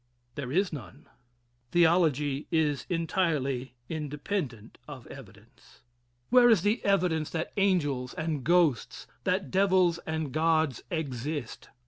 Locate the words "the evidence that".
6.63-7.53